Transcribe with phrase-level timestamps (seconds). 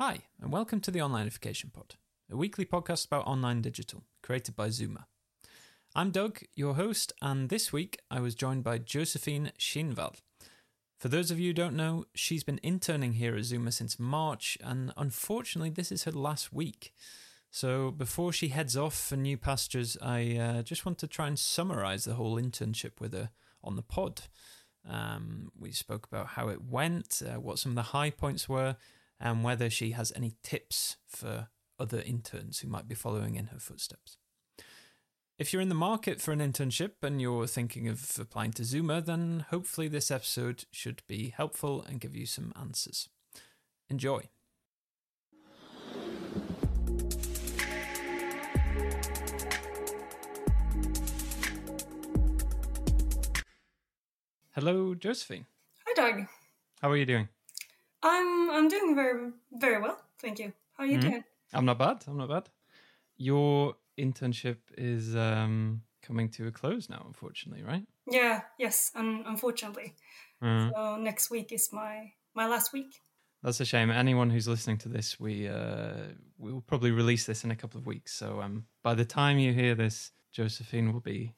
[0.00, 1.94] Hi, and welcome to the Onlineification Pod,
[2.28, 5.04] a weekly podcast about online digital, created by Zooma.
[5.94, 10.16] I'm Doug, your host, and this week I was joined by Josefine Kinnvall.
[10.98, 14.58] For those of you who don't know, she's been interning here at Zooma since March,
[14.64, 16.92] and unfortunately, this is her last week.
[17.50, 21.38] So, before she heads off for new pastures, I uh, just want to try and
[21.38, 23.30] summarize the whole internship with her
[23.62, 24.22] on the pod.
[24.88, 28.76] Um, we spoke about how it went, uh, what some of the high points were,
[29.22, 33.58] and whether she has any tips for other interns who might be following in her
[33.58, 34.18] footsteps.
[35.38, 39.04] If you're in the market for an internship and you're thinking of applying to Zooma,
[39.04, 43.08] then hopefully this episode should be helpful and give you some answers.
[43.88, 44.28] Enjoy.
[54.54, 55.46] Hello, Josefine.
[55.86, 56.26] Hi, Doug.
[56.82, 57.28] How are you doing?
[58.02, 60.52] I'm I'm doing very very well, thank you.
[60.76, 61.02] How are you Mhm.
[61.02, 61.24] doing?
[61.52, 62.04] I'm not bad.
[62.06, 62.48] I'm not bad.
[63.16, 67.86] Your internship is um, coming to a close now, unfortunately, right?
[68.10, 68.90] Yeah, yes.
[68.94, 69.94] Un- unfortunately,
[70.40, 73.00] Uh, so next week is my my last week.
[73.42, 73.90] that's a shame.
[73.90, 77.86] Anyone who's listening to this, we uh, we'll probably release this in a couple of
[77.86, 78.12] weeks.
[78.14, 81.34] So um, by the time you hear this, Josefine will be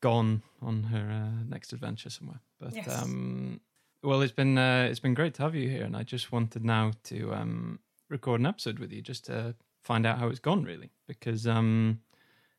[0.00, 2.40] gone on her uh, next adventure somewhere.
[2.58, 2.88] But Yes.
[3.02, 3.60] um,
[4.02, 6.64] well, it's been uh, it's been great to have you here, and I just wanted
[6.64, 10.64] now to um, record an episode with you just to find out how it's gone,
[10.64, 12.00] really, because um,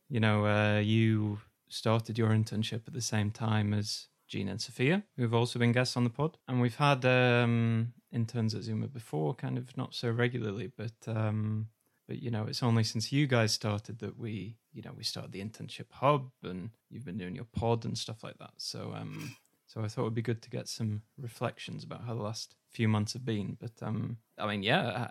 [0.09, 5.03] you know uh, you started your internship at the same time as Jean and Sophia,
[5.17, 9.34] who've also been guests on the pod, and we've had um, interns at Zooma before,
[9.34, 11.67] kind of not so regularly, but um,
[12.08, 15.31] but you know it's only since you guys started that we you know we started
[15.31, 18.53] the internship hub, and you've been doing your pod and stuff like that.
[18.58, 19.36] So um,
[19.72, 22.89] so I thought it'd be good to get some reflections about how the last few
[22.89, 23.58] months have been.
[23.58, 25.08] But um, I mean, yeah,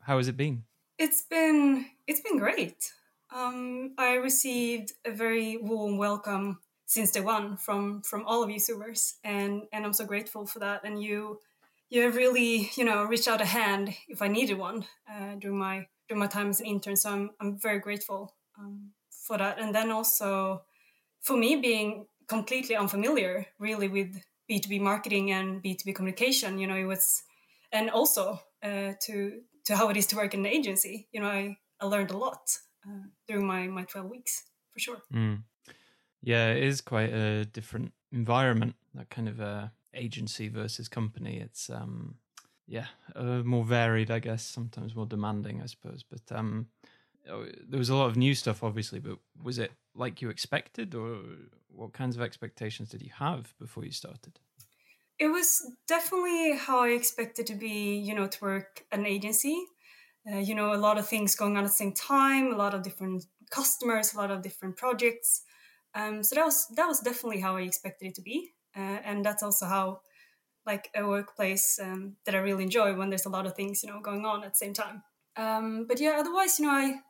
[0.00, 0.62] how has it been?
[0.96, 2.92] It's been it's been great.
[3.34, 8.60] Um, I received a very warm welcome since day one from from all of you
[8.60, 10.84] Zoomers, and and I'm so grateful for that.
[10.84, 11.40] And you
[11.90, 15.58] you have really you know reached out a hand if I needed one uh, during
[15.58, 16.94] my during my time as an intern.
[16.94, 19.58] So I'm I'm very grateful um, for that.
[19.58, 20.62] And then also
[21.20, 26.84] for me being completely unfamiliar really with B2B marketing and B2B communication, you know, it
[26.84, 27.22] was,
[27.72, 31.08] and also uh, to to how it is to work in an agency.
[31.12, 34.98] You know, I, I learned a lot uh, during my, my 12 weeks for sure.
[35.12, 35.42] Mm.
[36.22, 38.76] Yeah, it is quite a different environment.
[38.94, 41.38] That kind of uh, agency versus company.
[41.38, 42.14] It's um,
[42.66, 44.44] yeah, uh, more varied, I guess.
[44.44, 46.04] Sometimes more demanding, I suppose.
[46.08, 46.68] But um,
[47.30, 48.98] oh, there was a lot of new stuff, obviously.
[48.98, 51.20] But was it like you expected, or
[51.76, 54.38] what kinds of expectations did you have before you started?
[55.18, 59.64] It was definitely how I expected to be, you know, to work an agency.
[60.30, 62.74] Uh, you know, a lot of things going on at the same time, a lot
[62.74, 65.42] of different customers, a lot of different projects.
[65.94, 69.24] Um, so that was that was definitely how I expected it to be, uh, and
[69.24, 70.00] that's also how,
[70.66, 73.88] like, a workplace um, that I really enjoy when there's a lot of things, you
[73.88, 75.04] know, going on at the same time.
[75.36, 77.00] Um, but yeah, otherwise, you know, I,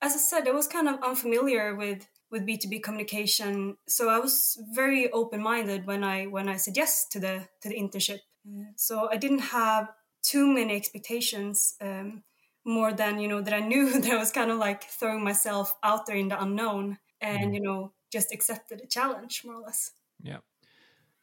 [0.00, 3.76] as I said, I was kind of unfamiliar with with B2B communication.
[3.86, 7.76] So I was very open-minded when I when I said yes to the to the
[7.76, 8.20] internship.
[8.48, 9.88] Uh, so I didn't have
[10.22, 12.24] too many expectations um,
[12.64, 15.76] more than you know that I knew that I was kind of like throwing myself
[15.82, 17.54] out there in the unknown and Mm.
[17.54, 19.92] you know just accepted a challenge more or less.
[20.22, 20.38] Yeah.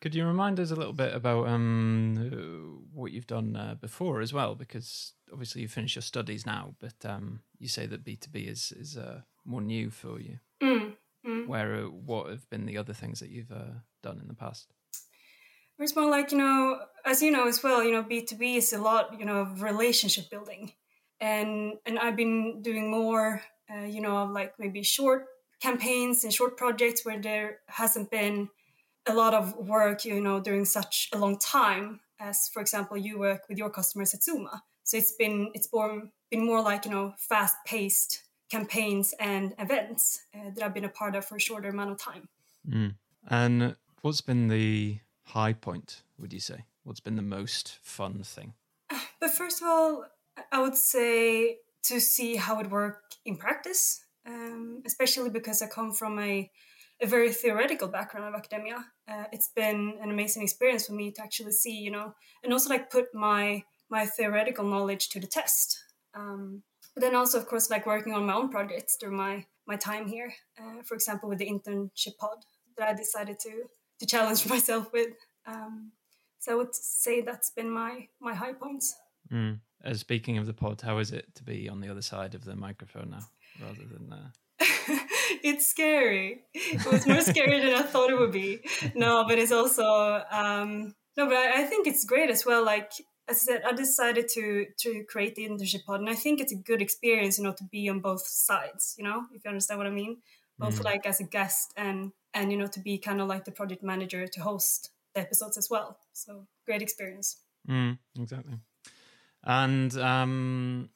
[0.01, 4.31] Could you remind us a little bit about um, what you've done uh, before as
[4.31, 4.55] well?
[4.55, 8.41] Because obviously you finished your studies now, but um, you say that B two B
[8.41, 10.39] is is uh, more new for you.
[10.63, 10.95] Mm, mm.
[11.49, 13.73] Where uh, what have been the other things that you've uh,
[14.03, 14.67] done in the past?
[15.79, 18.77] It's more like, you know, as you know as well, you know, B2B is a
[18.77, 20.73] lot, you know, of relationship building.
[21.19, 25.25] And and I've been doing more, uh, you know, like maybe short
[25.59, 28.49] campaigns and short projects where there hasn't been
[29.07, 33.17] a lot of work, you know, during such a long time as, for example, you
[33.17, 34.61] work with your customers at Zooma.
[34.83, 40.23] So it's been it's born, been more like, you know, fast paced campaigns and events
[40.35, 42.27] uh, that I've been a part of for a shorter amount of time.
[42.67, 42.95] Mm.
[43.29, 46.03] And what's been the high point?
[46.19, 46.65] Would you say?
[46.83, 48.53] What's been the most fun thing?
[49.19, 50.05] But first of all,
[50.51, 55.91] I would say to see how it worked in practice, um, especially because I come
[55.91, 56.49] from a,
[57.01, 58.85] a very theoretical background of academia.
[59.07, 62.13] Uh, it's been an amazing experience for me to actually see, you know,
[62.43, 65.83] and also like put my my theoretical knowledge to the test.
[66.13, 66.63] Um,
[66.99, 70.05] but then also, of course, like working on my own projects during my my time
[70.05, 70.33] here.
[70.59, 72.43] Uh, for example, with the internship pod
[72.77, 73.69] that I decided to
[73.99, 75.13] to challenge myself with.
[75.45, 75.93] Um,
[76.39, 78.95] so I would say that's been my my high points.
[79.31, 79.59] Mm.
[79.85, 82.43] Uh, speaking of the pod, how is it to be on the other side of
[82.43, 83.25] the microphone now,
[83.61, 84.11] rather than?
[84.11, 84.29] Uh...
[85.41, 86.41] it's scary.
[86.53, 88.59] It was more scary than I thought it would be.
[88.93, 92.65] No, but it's also um, no, but I, I think it's great as well.
[92.65, 92.91] Like
[93.29, 96.51] as I said, I decided to to create the internship pod, and I think it's
[96.51, 98.95] a good experience, you know, to be on both sides.
[98.97, 100.17] You know, if you understand what I mean,
[100.57, 100.83] both mm.
[100.83, 103.83] like as a guest and and you know to be kind of like the project
[103.83, 105.97] manager to host the episodes as well.
[106.13, 107.37] So great experience.
[107.67, 108.55] Mm, exactly.
[109.43, 110.89] And um,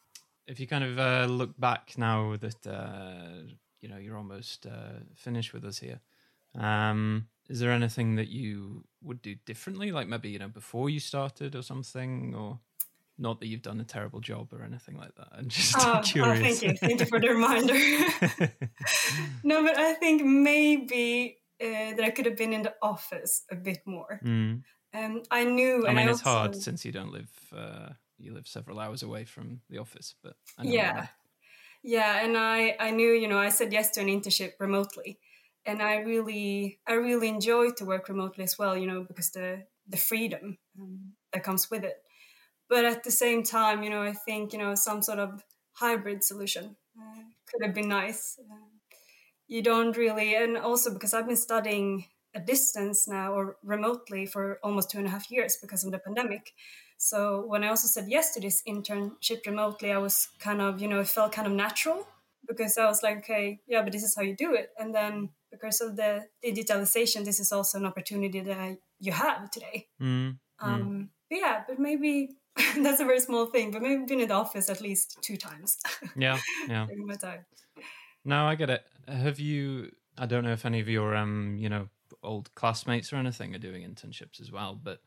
[0.47, 3.43] if you kind of uh, look back now that uh,
[3.81, 5.99] you know you're almost uh, finished with us here,
[6.55, 10.99] um, is there anything that you would do differently, like maybe you know before you
[10.99, 12.59] started or something, or
[13.17, 15.27] not that you've done a terrible job or anything like that.
[15.31, 16.39] I'm just oh, curious.
[16.39, 17.73] Oh, thank you, thank you for the reminder.
[19.43, 23.55] no, but I think maybe uh, that I could have been in the office a
[23.55, 24.19] bit more.
[24.23, 24.63] Mm.
[24.93, 25.87] Um, I knew.
[25.87, 26.29] I mean, it's also...
[26.29, 27.31] hard since you don't live.
[27.55, 31.07] Uh, you live several hours away from the office, but yeah,
[31.81, 32.23] yeah.
[32.23, 33.11] And I, I knew.
[33.11, 35.19] You know, I said yes to an internship remotely,
[35.65, 38.77] and I really, I really enjoy to work remotely as well.
[38.77, 41.97] You know, because the the freedom um, that comes with it.
[42.69, 45.43] But at the same time, you know, I think you know some sort of
[45.73, 48.37] hybrid solution uh, could have been nice.
[48.39, 48.55] Uh,
[49.47, 52.05] you don't really, and also because I've been studying
[52.35, 55.99] a distance now or remotely for almost two and a half years because of the
[55.99, 56.53] pandemic.
[56.97, 60.87] So when I also said yes to this internship remotely, I was kind of, you
[60.87, 62.07] know, it felt kind of natural
[62.47, 64.69] because I was like, okay, yeah, but this is how you do it.
[64.79, 69.87] And then because of the digitalization, this is also an opportunity that you have today.
[70.01, 70.39] Mm.
[70.59, 72.29] Um, but yeah, but maybe
[72.77, 75.77] that's a very small thing, but maybe been in the office at least two times.
[76.15, 76.87] Yeah, yeah.
[77.05, 77.45] my time.
[78.25, 78.83] No, I get it.
[79.07, 79.91] Have you?
[80.17, 81.89] I don't know if any of your um, you know,
[82.21, 84.99] old classmates or anything are doing internships as well, but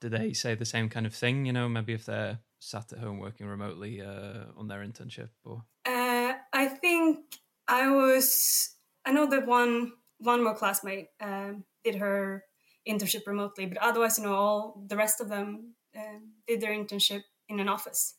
[0.00, 1.46] do they say the same kind of thing?
[1.46, 5.62] You know, maybe if they're sat at home working remotely uh, on their internship, or
[5.86, 7.20] uh, I think
[7.66, 8.76] I was.
[9.04, 12.44] I know that one one more classmate um, did her
[12.88, 17.22] internship remotely, but otherwise, you know, all the rest of them um, did their internship
[17.48, 18.14] in an office.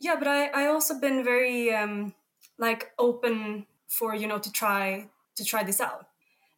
[0.00, 2.14] Yeah, but I I also been very um,
[2.58, 6.06] like open for you know to try to try this out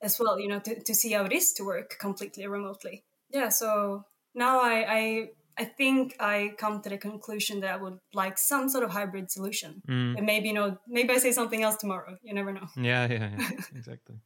[0.03, 0.39] as well.
[0.41, 3.05] You know, to to see how it is to work completely remotely.
[3.31, 4.05] Yeah, so
[4.35, 5.31] now I, I
[5.61, 9.31] I think I come to the conclusion that I would like some sort of hybrid
[9.31, 9.83] solution.
[9.87, 10.17] Mm.
[10.17, 12.17] And maybe you know, maybe I say something else tomorrow.
[12.23, 12.67] You never know.
[12.77, 14.17] Yeah, yeah, yeah exactly.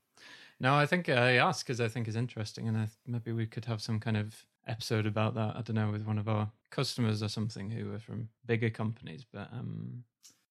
[0.61, 3.65] No, I think I ask because I think it's interesting, and I, maybe we could
[3.65, 5.57] have some kind of episode about that.
[5.57, 9.27] I don't know with one of our customers or something who are from bigger companies,
[9.31, 10.05] but um,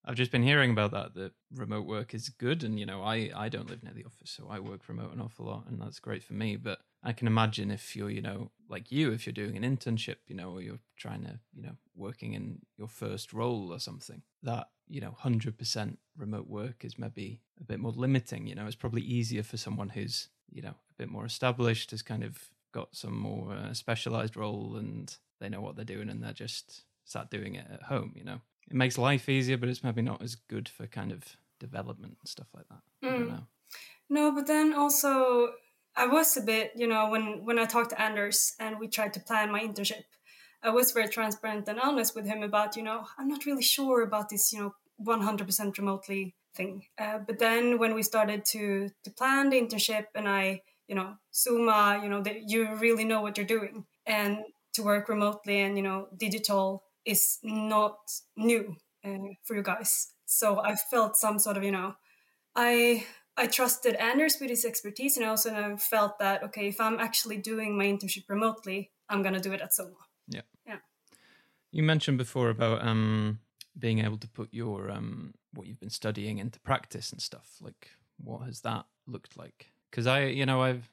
[0.03, 3.31] I've just been hearing about that that remote work is good, and you know, I
[3.33, 5.99] I don't live near the office, so I work remote an awful lot, and that's
[5.99, 6.57] great for me.
[6.57, 10.17] But I can imagine if you're, you know, like you, if you're doing an internship,
[10.27, 14.21] you know, or you're trying to, you know, working in your first role or something,
[14.43, 18.47] that you know, hundred percent remote work is maybe a bit more limiting.
[18.47, 22.01] You know, it's probably easier for someone who's, you know, a bit more established, has
[22.01, 22.37] kind of
[22.73, 26.83] got some more uh, specialized role, and they know what they're doing, and they're just
[27.05, 28.13] sat doing it at home.
[28.15, 31.23] You know it makes life easier, but it's maybe not as good for kind of
[31.59, 32.81] development and stuff like that.
[33.03, 33.07] Mm.
[33.07, 33.31] I don't mm.
[33.31, 33.47] know.
[34.09, 35.53] No, but then also
[35.95, 39.13] I was a bit, you know, when when I talked to Anders and we tried
[39.13, 40.03] to plan my internship,
[40.63, 44.01] I was very transparent and honest with him about, you know, I'm not really sure
[44.01, 46.85] about this, you know, 100% remotely thing.
[46.97, 51.15] Uh, but then when we started to to plan the internship and I, you know,
[51.33, 54.39] Zooma, you know, that you really know what you're doing and
[54.73, 57.97] to work remotely and you know digital is not
[58.35, 60.13] new uh, for you guys.
[60.25, 61.95] So I felt some sort of, you know,
[62.55, 66.99] I I trusted Anders with his expertise, and I also felt that okay, if I'm
[66.99, 69.95] actually doing my internship remotely, I'm gonna do it at Zooma.
[70.27, 70.77] Yeah, yeah.
[71.71, 73.39] You mentioned before about um,
[73.77, 77.55] being able to put your um, what you've been studying into practice and stuff.
[77.59, 77.89] Like,
[78.23, 79.71] what has that looked like?
[79.89, 80.89] Because I, you know, I've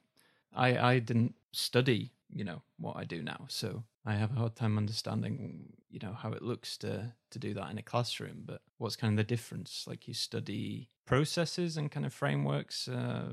[0.54, 4.56] I I didn't study, you know, what I do now, so I have a hard
[4.56, 8.42] time understanding, you know, how it looks to to do that in a classroom.
[8.46, 9.84] But what's kind of the difference?
[9.86, 13.28] Like you study processes and kind of frameworks uh,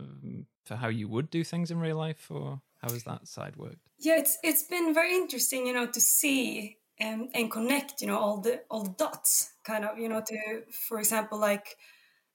[0.66, 3.88] for how you would do things in real life, or how has that side worked?
[4.00, 8.18] Yeah, it's it's been very interesting, you know, to see and and connect, you know,
[8.18, 11.78] all the all the dots, kind of, you know, to for example, like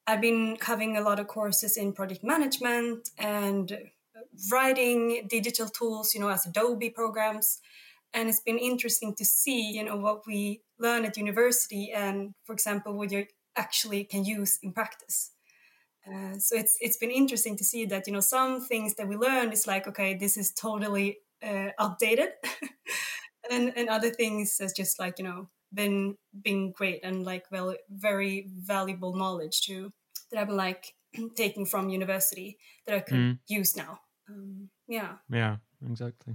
[0.07, 3.91] I've been having a lot of courses in project management and
[4.51, 7.61] writing digital tools, you know, as Adobe programs
[8.14, 12.52] and it's been interesting to see you know what we learn at university and for
[12.52, 13.26] example what you
[13.57, 15.33] actually can use in practice
[16.07, 19.16] uh, so it's it's been interesting to see that you know some things that we
[19.16, 22.31] learned is like okay this is totally uh, outdated
[23.50, 27.76] and and other things has just like you know been been great and like very
[27.90, 29.90] very valuable knowledge too
[30.33, 30.95] that I've been like
[31.37, 33.38] taking from university that I could mm.
[33.47, 34.00] use now.
[34.28, 35.14] Um, yeah.
[35.31, 35.57] Yeah,
[35.88, 36.35] exactly.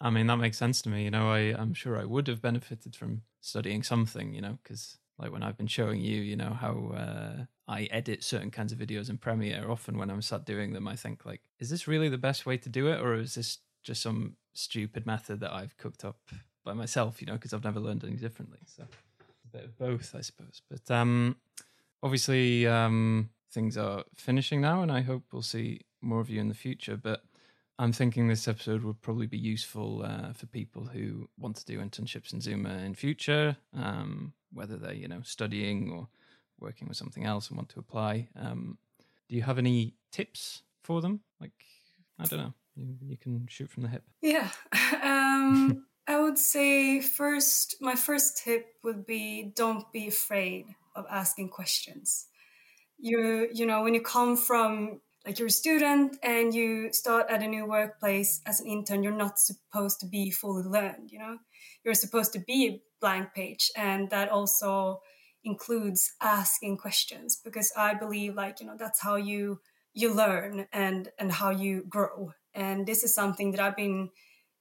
[0.00, 1.04] I mean, that makes sense to me.
[1.04, 4.98] You know, I, I'm sure I would have benefited from studying something, you know, because
[5.18, 8.78] like when I've been showing you, you know, how uh, I edit certain kinds of
[8.78, 12.10] videos in Premiere, often when I'm sat doing them, I think, like, is this really
[12.10, 13.00] the best way to do it?
[13.00, 16.18] Or is this just some stupid method that I've cooked up
[16.64, 18.58] by myself, you know, because I've never learned any differently.
[18.66, 20.60] So a bit of both, I suppose.
[20.68, 21.36] But um,
[22.02, 26.48] obviously, um, things are finishing now, and I hope we'll see more of you in
[26.48, 26.96] the future.
[26.96, 27.22] But
[27.78, 31.78] I'm thinking this episode would probably be useful uh, for people who want to do
[31.78, 36.08] internships in Zooma in future, um, whether they're you know studying or
[36.58, 38.28] working with something else and want to apply.
[38.34, 38.78] Um,
[39.28, 41.20] do you have any tips for them?
[41.40, 41.52] Like,
[42.18, 42.54] I don't know.
[42.76, 44.04] You, you can shoot from the hip.
[44.20, 44.48] Yeah.
[45.02, 51.50] Um, I would say first, my first tip would be don't be afraid of asking
[51.50, 52.26] questions.
[52.98, 57.42] You, you know, when you come from like you're a student and you start at
[57.42, 61.38] a new workplace as an intern, you're not supposed to be fully learned, you know?
[61.84, 63.70] You're supposed to be a blank page.
[63.76, 65.00] And that also
[65.44, 69.60] includes asking questions because I believe like, you know, that's how you
[69.92, 72.32] you learn and and how you grow.
[72.54, 74.10] And this is something that I've been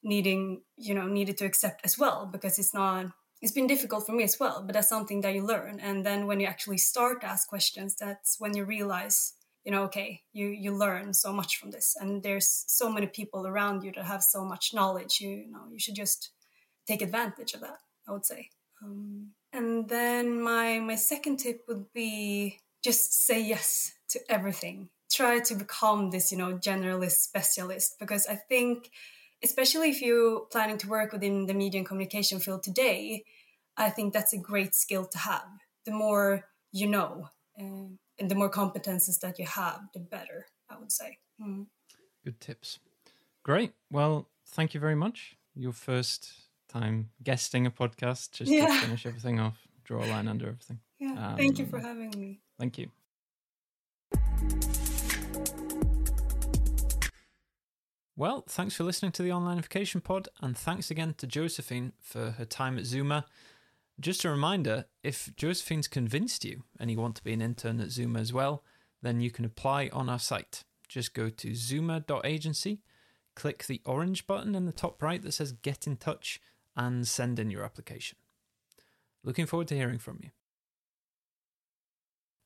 [0.05, 3.07] needing you know needed to accept as well because it's not
[3.41, 6.27] it's been difficult for me as well but that's something that you learn and then
[6.27, 9.34] when you actually start to ask questions that's when you realize
[9.65, 13.45] you know okay you you learn so much from this and there's so many people
[13.45, 16.31] around you that have so much knowledge you, you know you should just
[16.88, 18.50] take advantage of that i would say
[18.84, 25.39] um, and then my my second tip would be just say yes to everything try
[25.39, 28.91] to become this you know generalist specialist because i think
[29.45, 33.24] especially if you're planning to work within the media and communication field today,
[33.77, 35.48] I think that's a great skill to have.
[35.86, 37.29] The more you know
[37.60, 41.17] uh, and the more competences that you have, the better, I would say.
[41.41, 41.67] Mm.
[42.24, 42.79] Good tips.
[43.43, 43.74] Great.
[43.91, 45.36] Well, thank you very much.
[45.53, 46.31] Your first
[46.67, 48.67] time guesting a podcast, just yeah.
[48.67, 50.79] to finish everything off, draw a line under everything.
[51.00, 51.29] Yeah.
[51.29, 52.39] Um, thank you for having me.
[52.57, 52.89] Thank you.
[58.17, 62.45] Well, thanks for listening to the Onlineification Pod, and thanks again to Josefine for her
[62.45, 63.25] time at Zooma.
[63.99, 67.87] Just a reminder if Josefine's convinced you and you want to be an intern at
[67.87, 68.63] Zooma as well,
[69.01, 70.63] then you can apply on our site.
[70.87, 72.81] Just go to zooma.agency,
[73.35, 76.41] click the orange button in the top right that says Get in Touch,
[76.75, 78.17] and send in your application.
[79.23, 80.29] Looking forward to hearing from you.